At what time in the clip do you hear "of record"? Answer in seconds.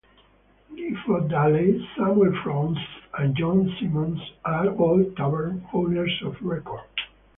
6.25-6.81